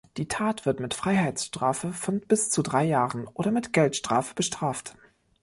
[0.17, 4.95] Die Tat wird mit Freiheitsstrafe von bis zu drei Jahren oder mit Geldstrafe bestraft.